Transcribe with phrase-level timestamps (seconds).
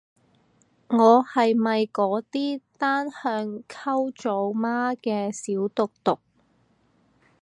[0.89, 6.17] 我係咪嗰啲單向溝組媽嘅小毒毒